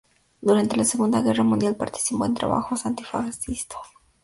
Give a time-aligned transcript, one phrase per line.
[0.41, 3.81] Durante la Segunda Guerra Mundial participó en trabajos antifascistas.